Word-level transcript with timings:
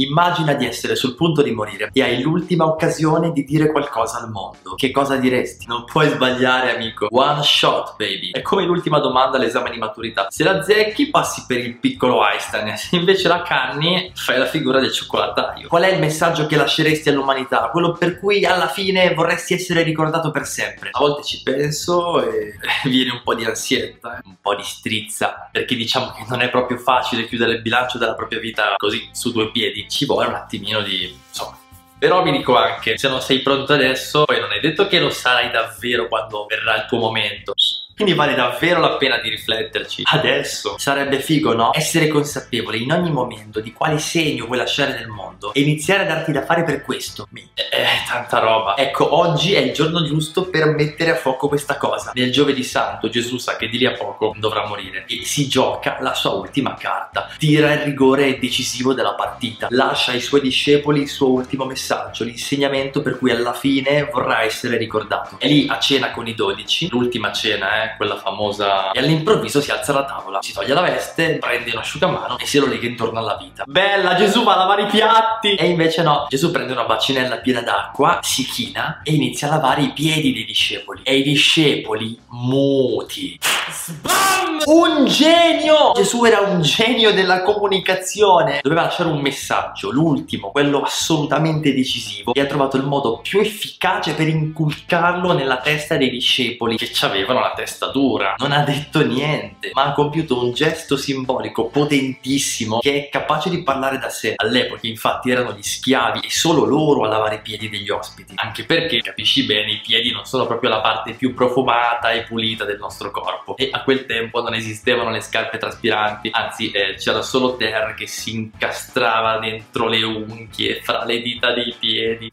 Immagina 0.00 0.54
di 0.54 0.66
essere 0.66 0.96
sul 0.96 1.14
punto 1.14 1.42
di 1.42 1.50
morire 1.50 1.90
e 1.92 2.02
hai 2.02 2.22
l'ultima 2.22 2.64
occasione 2.64 3.32
di 3.32 3.44
dire 3.44 3.70
qualcosa 3.70 4.18
al 4.18 4.30
mondo. 4.30 4.74
Che 4.74 4.90
cosa 4.90 5.16
diresti? 5.16 5.66
Non 5.66 5.84
puoi 5.84 6.08
sbagliare, 6.08 6.74
amico. 6.74 7.08
One 7.10 7.42
shot, 7.42 7.96
baby. 7.96 8.30
È 8.30 8.40
come 8.40 8.64
l'ultima 8.64 8.98
domanda 8.98 9.36
all'esame 9.36 9.70
di 9.70 9.78
maturità. 9.78 10.28
Se 10.30 10.42
la 10.42 10.62
zecchi, 10.62 11.10
passi 11.10 11.44
per 11.46 11.58
il 11.58 11.76
piccolo 11.76 12.26
Einstein. 12.26 12.76
Se 12.78 12.96
invece 12.96 13.28
la 13.28 13.42
canni, 13.42 14.10
fai 14.14 14.38
la 14.38 14.46
figura 14.46 14.80
del 14.80 14.90
cioccolataio. 14.90 15.68
Qual 15.68 15.82
è 15.82 15.92
il 15.92 16.00
messaggio 16.00 16.46
che 16.46 16.56
lasceresti 16.56 17.10
all'umanità? 17.10 17.68
Quello 17.70 17.92
per 17.92 18.18
cui 18.18 18.44
alla 18.46 18.68
fine 18.68 19.12
vorresti 19.12 19.52
essere 19.52 19.82
ricordato 19.82 20.30
per 20.30 20.46
sempre. 20.46 20.88
A 20.92 20.98
volte 20.98 21.24
ci 21.24 21.42
penso 21.42 22.22
e 22.22 22.54
viene 22.84 23.10
un 23.10 23.20
po' 23.22 23.34
di 23.34 23.44
ansietta, 23.44 24.16
eh? 24.16 24.22
un 24.24 24.36
po' 24.40 24.54
di 24.54 24.64
strizza, 24.64 25.48
perché 25.52 25.74
diciamo 25.74 26.12
che 26.12 26.24
non 26.28 26.40
è 26.40 26.48
proprio 26.48 26.78
facile 26.78 27.26
chiudere 27.26 27.52
il 27.52 27.62
bilancio 27.62 27.98
della 27.98 28.14
propria 28.14 28.38
vita 28.38 28.74
così 28.76 29.08
su 29.12 29.30
due 29.32 29.50
piedi. 29.50 29.86
Ci 29.90 30.06
vuole 30.06 30.28
un 30.28 30.34
attimino 30.34 30.80
di 30.80 31.18
insomma 31.28 31.58
però 32.00 32.22
vi 32.22 32.32
dico 32.32 32.56
anche, 32.56 32.96
se 32.96 33.10
non 33.10 33.20
sei 33.20 33.40
pronto 33.40 33.74
adesso, 33.74 34.24
poi 34.24 34.40
non 34.40 34.54
è 34.54 34.58
detto 34.58 34.86
che 34.86 34.98
lo 34.98 35.10
sarai 35.10 35.50
davvero 35.50 36.08
quando 36.08 36.46
verrà 36.46 36.76
il 36.76 36.86
tuo 36.86 36.96
momento. 36.96 37.52
Quindi 38.00 38.16
vale 38.16 38.34
davvero 38.34 38.80
la 38.80 38.96
pena 38.96 39.18
di 39.18 39.28
rifletterci. 39.28 40.04
Adesso 40.06 40.76
sarebbe 40.78 41.20
figo, 41.20 41.52
no? 41.52 41.74
Essere 41.74 42.08
consapevole 42.08 42.78
in 42.78 42.90
ogni 42.92 43.10
momento 43.10 43.60
di 43.60 43.74
quale 43.74 43.98
segno 43.98 44.46
vuoi 44.46 44.56
lasciare 44.56 44.94
nel 44.94 45.08
mondo 45.08 45.52
e 45.52 45.60
iniziare 45.60 46.04
a 46.04 46.06
darti 46.06 46.32
da 46.32 46.42
fare 46.46 46.62
per 46.62 46.80
questo. 46.80 47.28
Eh, 47.34 47.42
eh, 47.70 47.86
tanta 48.08 48.38
roba. 48.38 48.74
Ecco, 48.78 49.14
oggi 49.14 49.52
è 49.52 49.58
il 49.58 49.74
giorno 49.74 50.02
giusto 50.02 50.48
per 50.48 50.68
mettere 50.68 51.10
a 51.10 51.14
fuoco 51.14 51.46
questa 51.46 51.76
cosa. 51.76 52.12
Nel 52.14 52.32
giovedì 52.32 52.62
santo 52.62 53.10
Gesù 53.10 53.36
sa 53.36 53.56
che 53.56 53.68
di 53.68 53.76
lì 53.76 53.84
a 53.84 53.92
poco 53.92 54.34
dovrà 54.38 54.66
morire 54.66 55.04
e 55.06 55.22
si 55.24 55.46
gioca 55.46 55.98
la 56.00 56.14
sua 56.14 56.30
ultima 56.30 56.76
carta. 56.76 57.28
Tira 57.36 57.70
il 57.74 57.80
rigore 57.80 58.38
decisivo 58.38 58.94
della 58.94 59.12
partita. 59.12 59.66
Lascia 59.68 60.12
ai 60.12 60.22
suoi 60.22 60.40
discepoli 60.40 61.02
il 61.02 61.08
suo 61.08 61.28
ultimo 61.28 61.66
messaggio, 61.66 62.24
l'insegnamento 62.24 63.02
per 63.02 63.18
cui 63.18 63.30
alla 63.30 63.52
fine 63.52 64.08
vorrà 64.10 64.42
essere 64.42 64.78
ricordato. 64.78 65.36
È 65.38 65.46
lì 65.46 65.66
a 65.68 65.78
cena 65.78 66.12
con 66.12 66.26
i 66.26 66.34
dodici, 66.34 66.88
l'ultima 66.88 67.30
cena, 67.30 67.84
eh 67.84 67.89
quella 67.96 68.16
famosa. 68.16 68.92
E 68.92 69.00
all'improvviso 69.00 69.60
si 69.60 69.70
alza 69.70 69.92
la 69.92 70.04
tavola, 70.04 70.42
si 70.42 70.52
toglie 70.52 70.74
la 70.74 70.82
veste, 70.82 71.38
prende 71.38 71.70
un 71.72 71.78
asciugamano 71.78 72.38
e 72.38 72.46
se 72.46 72.58
lo 72.58 72.66
lega 72.66 72.86
intorno 72.86 73.18
alla 73.18 73.36
vita. 73.36 73.64
Bella, 73.66 74.14
Gesù 74.14 74.42
va 74.42 74.54
a 74.54 74.58
lavare 74.58 74.82
i 74.82 74.86
piatti! 74.86 75.54
E 75.54 75.66
invece 75.68 76.02
no, 76.02 76.26
Gesù 76.28 76.50
prende 76.50 76.72
una 76.72 76.84
bacinella 76.84 77.38
piena 77.38 77.62
d'acqua, 77.62 78.20
si 78.22 78.44
china 78.44 79.00
e 79.02 79.12
inizia 79.12 79.48
a 79.48 79.50
lavare 79.50 79.82
i 79.82 79.92
piedi 79.92 80.32
dei 80.32 80.44
discepoli. 80.44 81.02
E 81.04 81.16
i 81.16 81.22
discepoli 81.22 82.18
muti. 82.28 83.38
Sbam! 83.70 84.60
Un 84.64 85.06
genio! 85.06 85.92
Gesù 85.94 86.24
era 86.24 86.40
un 86.40 86.60
genio 86.60 87.12
della 87.12 87.42
comunicazione. 87.42 88.58
Doveva 88.62 88.82
lasciare 88.82 89.08
un 89.08 89.20
messaggio, 89.20 89.90
l'ultimo, 89.90 90.50
quello 90.50 90.82
assolutamente 90.82 91.72
decisivo. 91.74 92.34
E 92.34 92.40
ha 92.40 92.46
trovato 92.46 92.76
il 92.76 92.84
modo 92.84 93.18
più 93.18 93.40
efficace 93.40 94.14
per 94.14 94.28
inculcarlo 94.28 95.32
nella 95.32 95.58
testa 95.58 95.96
dei 95.96 96.10
discepoli 96.10 96.76
che 96.76 96.90
avevano 97.00 97.40
la 97.40 97.52
testa 97.54 97.79
dura. 97.88 98.34
Non 98.38 98.52
ha 98.52 98.62
detto 98.62 99.04
niente, 99.04 99.70
ma 99.72 99.84
ha 99.84 99.92
compiuto 99.92 100.42
un 100.42 100.52
gesto 100.52 100.96
simbolico 100.96 101.66
potentissimo 101.66 102.78
che 102.78 103.06
è 103.06 103.08
capace 103.08 103.50
di 103.50 103.62
parlare 103.62 103.98
da 103.98 104.10
sé. 104.10 104.34
All'epoca, 104.36 104.86
infatti, 104.86 105.30
erano 105.30 105.52
gli 105.52 105.62
schiavi 105.62 106.20
e 106.20 106.30
solo 106.30 106.64
loro 106.64 107.04
a 107.04 107.08
lavare 107.08 107.36
i 107.36 107.40
piedi 107.40 107.68
degli 107.68 107.90
ospiti. 107.90 108.34
Anche 108.36 108.64
perché, 108.64 109.00
capisci 109.00 109.44
bene, 109.44 109.72
i 109.72 109.80
piedi 109.80 110.12
non 110.12 110.24
sono 110.24 110.46
proprio 110.46 110.70
la 110.70 110.80
parte 110.80 111.14
più 111.14 111.34
profumata 111.34 112.10
e 112.12 112.22
pulita 112.22 112.64
del 112.64 112.78
nostro 112.78 113.10
corpo. 113.10 113.56
E 113.56 113.70
a 113.72 113.82
quel 113.82 114.06
tempo 114.06 114.42
non 114.42 114.54
esistevano 114.54 115.10
le 115.10 115.20
scarpe 115.20 115.58
traspiranti, 115.58 116.30
anzi 116.32 116.70
eh, 116.70 116.94
c'era 116.94 117.22
solo 117.22 117.56
terra 117.56 117.94
che 117.94 118.06
si 118.06 118.34
incastrava 118.34 119.38
dentro 119.38 119.88
le 119.88 120.02
unghie, 120.02 120.80
fra 120.82 121.04
le 121.04 121.20
dita 121.20 121.52
dei 121.52 121.74
piedi. 121.78 122.30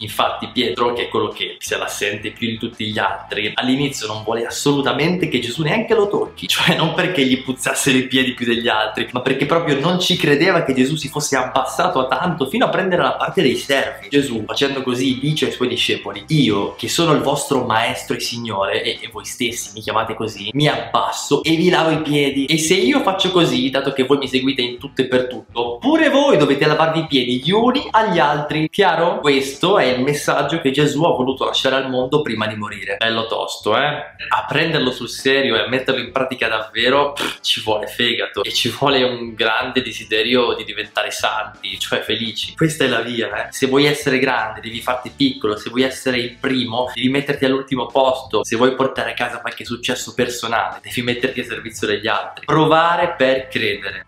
Infatti 0.00 0.48
Pietro, 0.52 0.92
che 0.92 1.02
è 1.02 1.08
quello 1.08 1.26
che 1.26 1.56
se 1.58 1.76
la 1.76 1.88
sente 1.88 2.30
più 2.30 2.46
di 2.46 2.56
tutti 2.56 2.86
gli 2.86 2.98
altri, 2.98 3.50
all'inizio 3.52 4.06
non 4.06 4.22
vuole 4.22 4.46
assolutamente 4.46 5.26
che 5.26 5.40
Gesù 5.40 5.62
neanche 5.62 5.92
lo 5.92 6.06
tocchi, 6.06 6.46
cioè 6.46 6.76
non 6.76 6.94
perché 6.94 7.24
gli 7.24 7.42
puzzasse 7.42 7.90
i 7.90 8.06
piedi 8.06 8.32
più 8.32 8.46
degli 8.46 8.68
altri, 8.68 9.08
ma 9.10 9.22
perché 9.22 9.44
proprio 9.44 9.80
non 9.80 9.98
ci 9.98 10.16
credeva 10.16 10.62
che 10.62 10.72
Gesù 10.72 10.94
si 10.94 11.08
fosse 11.08 11.34
abbassato 11.34 11.98
a 11.98 12.06
tanto 12.06 12.46
fino 12.46 12.66
a 12.66 12.68
prendere 12.68 13.02
la 13.02 13.14
parte 13.14 13.42
dei 13.42 13.56
servi. 13.56 14.08
Gesù, 14.08 14.44
facendo 14.46 14.82
così, 14.82 15.18
dice 15.18 15.46
ai 15.46 15.52
suoi 15.52 15.66
discepoli, 15.66 16.22
io 16.28 16.76
che 16.76 16.86
sono 16.86 17.12
il 17.12 17.20
vostro 17.20 17.64
maestro 17.64 18.14
e 18.14 18.20
signore, 18.20 18.82
e, 18.84 18.98
e 19.00 19.08
voi 19.10 19.24
stessi 19.24 19.72
mi 19.74 19.80
chiamate 19.80 20.14
così, 20.14 20.50
mi 20.52 20.68
abbasso 20.68 21.42
e 21.42 21.56
vi 21.56 21.70
lavo 21.70 21.90
i 21.90 22.02
piedi. 22.02 22.44
E 22.44 22.56
se 22.58 22.74
io 22.74 23.00
faccio 23.00 23.32
così, 23.32 23.68
dato 23.68 23.92
che 23.92 24.04
voi 24.04 24.18
mi 24.18 24.28
seguite 24.28 24.62
in 24.62 24.78
tutto 24.78 25.02
e 25.02 25.06
per 25.06 25.26
tutto, 25.26 25.78
pure 25.78 26.08
voi 26.08 26.36
dovete 26.36 26.66
lavarvi 26.66 27.00
i 27.00 27.06
piedi 27.08 27.42
gli 27.42 27.50
uni 27.50 27.88
agli 27.90 28.20
altri. 28.20 28.68
Chiaro? 28.70 29.18
Questo 29.18 29.76
è 29.78 29.87
il 29.88 30.02
messaggio 30.02 30.60
che 30.60 30.70
Gesù 30.70 31.02
ha 31.04 31.14
voluto 31.14 31.44
lasciare 31.44 31.76
al 31.76 31.88
mondo 31.88 32.22
prima 32.22 32.46
di 32.46 32.56
morire. 32.56 32.96
Bello 32.98 33.26
tosto, 33.26 33.76
eh? 33.76 33.82
A 33.82 34.44
prenderlo 34.46 34.90
sul 34.90 35.08
serio 35.08 35.56
e 35.56 35.60
a 35.60 35.68
metterlo 35.68 36.00
in 36.00 36.12
pratica 36.12 36.48
davvero 36.48 37.12
pff, 37.12 37.40
ci 37.40 37.60
vuole 37.62 37.86
fegato 37.86 38.42
e 38.42 38.52
ci 38.52 38.68
vuole 38.70 39.02
un 39.02 39.34
grande 39.34 39.82
desiderio 39.82 40.54
di 40.54 40.64
diventare 40.64 41.10
santi, 41.10 41.78
cioè 41.78 42.00
felici. 42.00 42.54
Questa 42.54 42.84
è 42.84 42.88
la 42.88 43.00
via, 43.00 43.46
eh? 43.46 43.52
Se 43.52 43.66
vuoi 43.66 43.86
essere 43.86 44.18
grande, 44.18 44.60
devi 44.60 44.80
farti 44.80 45.12
piccolo, 45.14 45.56
se 45.56 45.70
vuoi 45.70 45.82
essere 45.82 46.18
il 46.18 46.36
primo, 46.38 46.90
devi 46.94 47.08
metterti 47.08 47.44
all'ultimo 47.44 47.86
posto, 47.86 48.44
se 48.44 48.56
vuoi 48.56 48.74
portare 48.74 49.12
a 49.12 49.14
casa 49.14 49.40
qualche 49.40 49.64
successo 49.64 50.14
personale, 50.14 50.80
devi 50.82 51.02
metterti 51.02 51.40
a 51.40 51.44
servizio 51.44 51.86
degli 51.86 52.06
altri. 52.06 52.44
Provare 52.44 53.14
per 53.16 53.48
credere 53.48 54.06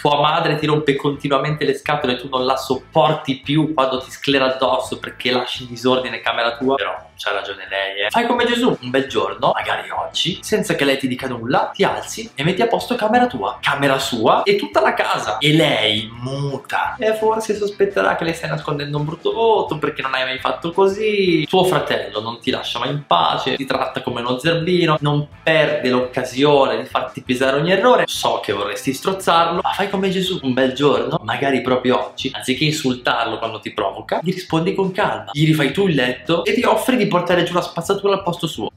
tua 0.00 0.20
madre 0.20 0.56
ti 0.56 0.66
rompe 0.66 0.96
continuamente 0.96 1.64
le 1.64 1.74
scatole 1.74 2.14
e 2.14 2.16
tu 2.16 2.28
non 2.28 2.44
la 2.44 2.56
sopporti 2.56 3.40
più 3.40 3.74
quando 3.74 3.98
ti 3.98 4.10
sclera 4.10 4.54
addosso 4.54 4.98
perché 4.98 5.30
lasci 5.30 5.62
in 5.62 5.68
disordine 5.68 6.20
camera 6.20 6.56
tua, 6.56 6.76
però 6.76 7.06
c'ha 7.16 7.32
ragione 7.32 7.66
lei, 7.68 8.06
eh. 8.06 8.10
Fai 8.10 8.26
come 8.26 8.46
Gesù, 8.46 8.76
un 8.80 8.90
bel 8.90 9.08
giorno, 9.08 9.52
magari 9.54 9.90
oggi, 9.90 10.38
senza 10.40 10.74
che 10.74 10.84
lei 10.84 10.98
ti 10.98 11.08
dica 11.08 11.26
nulla, 11.26 11.70
ti 11.74 11.82
alzi 11.82 12.30
e 12.34 12.44
metti 12.44 12.62
a 12.62 12.68
posto 12.68 12.94
camera 12.94 13.26
tua, 13.26 13.58
camera 13.60 13.98
sua 13.98 14.42
e 14.44 14.56
tutta 14.56 14.80
la 14.80 14.94
casa. 14.94 15.38
E 15.38 15.52
lei 15.52 16.08
muta. 16.12 16.94
E 16.98 17.14
forse 17.14 17.56
sospetterà 17.56 18.14
che 18.14 18.24
le 18.24 18.32
stai 18.32 18.50
nascondendo 18.50 18.98
un 18.98 19.04
brutto 19.04 19.32
voto 19.32 19.78
perché 19.78 20.00
non 20.02 20.14
hai 20.14 20.24
mai 20.24 20.38
fatto 20.38 20.70
così. 20.72 21.44
Tuo 21.48 21.64
fratello 21.64 22.20
non 22.20 22.38
ti 22.40 22.50
lascia 22.50 22.78
mai 22.78 22.90
in 22.90 23.04
pace, 23.06 23.56
ti 23.56 23.64
tratta 23.64 24.00
come 24.02 24.20
uno 24.20 24.38
zerbino, 24.38 24.96
non 25.00 25.26
perde 25.42 25.90
l'occasione 25.90 26.76
di 26.78 26.84
farti 26.84 27.22
pesare 27.22 27.58
ogni 27.58 27.72
errore. 27.72 28.04
So 28.06 28.40
che 28.42 28.52
vorresti 28.52 28.92
strozzarlo, 28.92 29.60
ma 29.62 29.72
fai 29.72 29.87
come 29.88 30.10
Gesù. 30.10 30.38
Un 30.42 30.52
bel 30.52 30.72
giorno, 30.72 31.20
magari 31.22 31.60
proprio 31.60 32.10
oggi, 32.10 32.30
anziché 32.32 32.64
insultarlo 32.64 33.38
quando 33.38 33.60
ti 33.60 33.72
provoca, 33.72 34.20
gli 34.22 34.32
rispondi 34.32 34.74
con 34.74 34.92
calma. 34.92 35.30
Gli 35.32 35.46
rifai 35.46 35.72
tu 35.72 35.86
il 35.86 35.94
letto 35.94 36.44
e 36.44 36.54
ti 36.54 36.62
offri 36.64 36.96
di 36.96 37.06
portare 37.06 37.44
giù 37.44 37.52
la 37.54 37.62
spazzatura 37.62 38.14
al 38.14 38.22
posto 38.22 38.46
suo. 38.46 38.70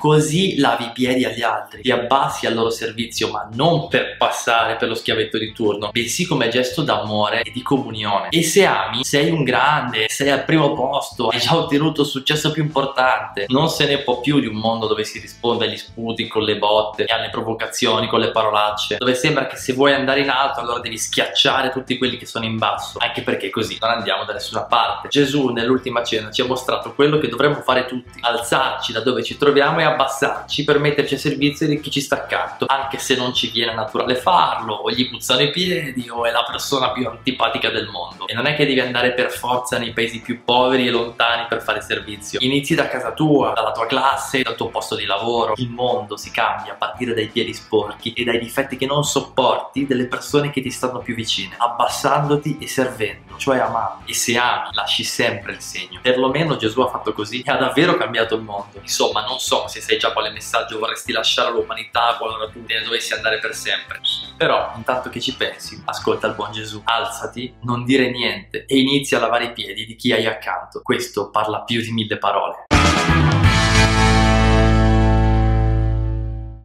Così 0.00 0.56
lavi 0.56 0.86
i 0.86 0.90
piedi 0.94 1.26
agli 1.26 1.42
altri, 1.42 1.82
ti 1.82 1.90
abbassi 1.90 2.46
al 2.46 2.54
loro 2.54 2.70
servizio, 2.70 3.28
ma 3.28 3.46
non 3.52 3.86
per 3.88 4.16
passare 4.16 4.76
per 4.76 4.88
lo 4.88 4.94
schiavetto 4.94 5.36
di 5.36 5.52
turno, 5.52 5.90
bensì 5.92 6.26
come 6.26 6.48
gesto 6.48 6.80
d'amore 6.80 7.42
e 7.42 7.50
di 7.50 7.60
comunione. 7.60 8.28
E 8.30 8.42
se 8.42 8.64
ami, 8.64 9.04
sei 9.04 9.30
un 9.30 9.44
grande, 9.44 10.06
sei 10.08 10.30
al 10.30 10.46
primo 10.46 10.72
posto, 10.72 11.28
hai 11.28 11.38
già 11.38 11.54
ottenuto 11.54 12.00
il 12.00 12.06
successo 12.06 12.50
più 12.50 12.62
importante. 12.62 13.44
Non 13.48 13.68
se 13.68 13.86
ne 13.86 13.98
può 13.98 14.20
più 14.20 14.40
di 14.40 14.46
un 14.46 14.54
mondo 14.54 14.86
dove 14.86 15.04
si 15.04 15.18
risponde 15.18 15.66
agli 15.66 15.76
sputi 15.76 16.26
con 16.28 16.44
le 16.44 16.56
botte 16.56 17.04
e 17.04 17.12
alle 17.12 17.28
provocazioni 17.28 18.08
con 18.08 18.20
le 18.20 18.30
parolacce, 18.30 18.96
dove 18.96 19.14
sembra 19.14 19.46
che 19.46 19.56
se 19.56 19.74
vuoi 19.74 19.92
andare 19.92 20.20
in 20.20 20.30
alto 20.30 20.60
allora 20.60 20.80
devi 20.80 20.96
schiacciare 20.96 21.68
tutti 21.68 21.98
quelli 21.98 22.16
che 22.16 22.24
sono 22.24 22.46
in 22.46 22.56
basso, 22.56 22.96
anche 23.00 23.20
perché 23.20 23.50
così 23.50 23.76
non 23.78 23.90
andiamo 23.90 24.24
da 24.24 24.32
nessuna 24.32 24.62
parte. 24.62 25.08
Gesù 25.08 25.48
nell'ultima 25.48 26.02
cena 26.02 26.30
ci 26.30 26.40
ha 26.40 26.46
mostrato 26.46 26.94
quello 26.94 27.18
che 27.18 27.28
dovremmo 27.28 27.60
fare 27.60 27.84
tutti, 27.84 28.18
alzarci 28.18 28.92
da 28.92 29.00
dove 29.00 29.22
ci 29.22 29.36
troviamo 29.36 29.80
e 29.80 29.88
abbassarci 29.90 30.64
per 30.64 30.78
metterci 30.78 31.14
a 31.14 31.18
servizio 31.18 31.66
di 31.66 31.80
chi 31.80 31.90
ci 31.90 32.00
sta 32.00 32.16
accanto, 32.16 32.66
anche 32.68 32.98
se 32.98 33.16
non 33.16 33.34
ci 33.34 33.50
viene 33.50 33.74
naturale 33.74 34.14
farlo, 34.16 34.74
o 34.74 34.90
gli 34.90 35.08
puzzano 35.08 35.42
i 35.42 35.50
piedi, 35.50 36.08
o 36.08 36.24
è 36.24 36.30
la 36.30 36.44
persona 36.44 36.92
più 36.92 37.06
antipatica 37.06 37.70
del 37.70 37.88
mondo. 37.88 38.26
E 38.26 38.34
non 38.34 38.46
è 38.46 38.54
che 38.54 38.66
devi 38.66 38.80
andare 38.80 39.12
per 39.12 39.30
forza 39.30 39.78
nei 39.78 39.92
paesi 39.92 40.20
più 40.20 40.44
poveri 40.44 40.86
e 40.86 40.90
lontani 40.90 41.46
per 41.48 41.62
fare 41.62 41.80
servizio. 41.80 42.38
Inizi 42.42 42.74
da 42.74 42.88
casa 42.88 43.12
tua, 43.12 43.52
dalla 43.54 43.72
tua 43.72 43.86
classe, 43.86 44.42
dal 44.42 44.54
tuo 44.56 44.68
posto 44.68 44.96
di 44.96 45.04
lavoro. 45.04 45.54
Il 45.56 45.70
mondo 45.70 46.16
si 46.16 46.30
cambia 46.30 46.72
a 46.72 46.76
partire 46.76 47.14
dai 47.14 47.28
piedi 47.28 47.52
sporchi 47.54 48.12
e 48.12 48.24
dai 48.24 48.38
difetti 48.38 48.76
che 48.76 48.86
non 48.86 49.04
sopporti 49.04 49.86
delle 49.86 50.06
persone 50.06 50.50
che 50.50 50.60
ti 50.60 50.70
stanno 50.70 50.98
più 51.00 51.14
vicine, 51.14 51.54
abbassandoti 51.58 52.58
e 52.60 52.66
servendo, 52.66 53.29
cioè 53.40 53.58
amando. 53.58 54.04
E 54.04 54.14
se 54.14 54.36
ami, 54.36 54.68
lasci 54.72 55.02
sempre 55.02 55.52
il 55.52 55.60
segno. 55.60 55.98
Perlomeno 56.02 56.56
Gesù 56.56 56.82
ha 56.82 56.88
fatto 56.88 57.14
così 57.14 57.40
e 57.40 57.50
ha 57.50 57.56
davvero 57.56 57.96
cambiato 57.96 58.36
il 58.36 58.42
mondo. 58.42 58.78
Insomma, 58.80 59.24
non 59.24 59.38
so 59.38 59.66
se 59.66 59.80
sai 59.80 59.98
già 59.98 60.12
quale 60.12 60.30
messaggio 60.30 60.78
vorresti 60.78 61.10
lasciare 61.10 61.48
all'umanità 61.48 62.16
qualora 62.18 62.48
tu 62.50 62.62
ne 62.66 62.82
dovessi 62.82 63.14
andare 63.14 63.38
per 63.38 63.54
sempre. 63.54 64.00
Però, 64.36 64.72
intanto 64.76 65.08
che 65.08 65.20
ci 65.20 65.34
pensi, 65.34 65.82
ascolta 65.86 66.26
il 66.26 66.34
buon 66.34 66.52
Gesù, 66.52 66.82
alzati, 66.84 67.54
non 67.62 67.84
dire 67.84 68.10
niente 68.10 68.66
e 68.66 68.78
inizia 68.78 69.16
a 69.16 69.20
lavare 69.22 69.46
i 69.46 69.52
piedi 69.52 69.86
di 69.86 69.96
chi 69.96 70.12
hai 70.12 70.26
accanto. 70.26 70.82
Questo 70.82 71.30
parla 71.30 71.62
più 71.62 71.80
di 71.80 71.90
mille 71.92 72.18
parole. 72.18 72.66